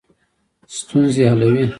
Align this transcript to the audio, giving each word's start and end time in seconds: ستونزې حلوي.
ستونزې 0.77 1.23
حلوي. 1.31 1.65